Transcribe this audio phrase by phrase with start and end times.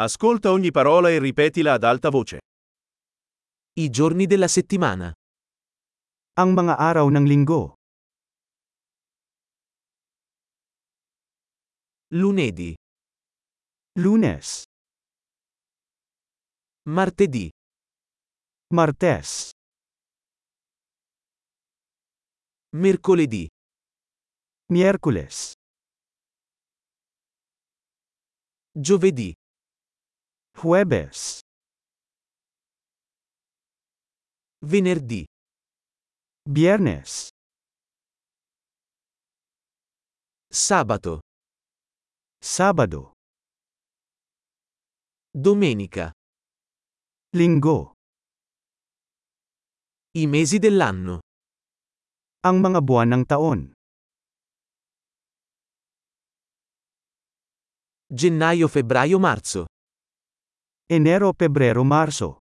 [0.00, 2.38] Ascolta ogni parola e ripetila ad alta voce.
[3.80, 5.10] I giorni della settimana.
[6.38, 7.74] Ang mga araw ng linggo.
[12.14, 12.78] Lunedì,
[13.98, 14.62] Lunes,
[16.86, 17.50] martedì,
[18.70, 19.50] Martes,
[22.70, 23.50] mercoledì,
[24.70, 25.58] Miyerkules,
[28.70, 29.34] giovedì,
[30.58, 31.38] Huwebes,
[34.66, 35.24] venerdì,
[36.42, 37.28] Biyernes,
[40.50, 41.20] sabato,
[42.40, 43.12] Sabado,
[45.34, 46.10] domenica.
[47.36, 47.92] Linggo.
[50.16, 51.18] I mesi dell'anno.
[52.46, 53.60] Ang mga buwan ng taon.
[58.08, 59.66] Gennaio, febbraio, marzo.
[60.90, 62.38] Enero, Pebrero, Marso.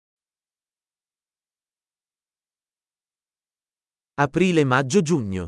[4.21, 5.47] Aprile, maggio, giugno.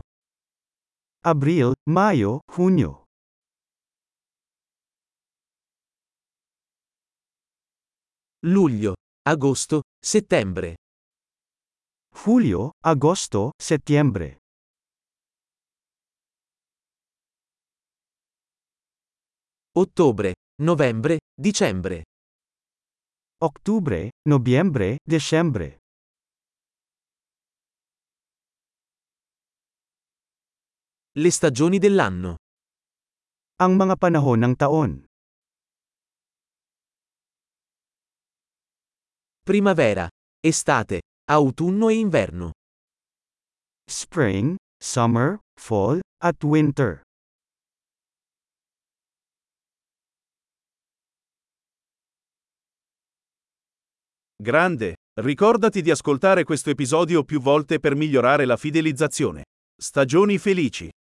[1.23, 3.05] Abril, Mayo, Hunyo.
[8.45, 8.95] Luglio,
[9.29, 10.77] agosto, settembre.
[12.25, 14.39] Hulyo, Agosto, Setyembre.
[19.75, 22.03] Ottobre, novembre, dicembre.
[23.39, 25.77] Oktubre, Nobyembre, Desyembre.
[31.13, 32.41] Le stagioni dell'anno.
[33.61, 34.91] Ang mga panahon ng taon.
[39.45, 40.09] Primavera,
[40.41, 42.57] estate, autunno e inverno.
[43.85, 47.05] Spring, Summer, Fall, at Winter.
[54.39, 54.97] Grande!
[55.19, 59.45] Ricordati di ascoltare questo episodio più volte per migliorare la fidelizzazione.
[59.75, 60.87] Stagioni felici!